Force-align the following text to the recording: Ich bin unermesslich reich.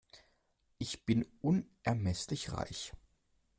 Ich 0.79 1.05
bin 1.05 1.27
unermesslich 1.43 2.53
reich. 2.53 2.91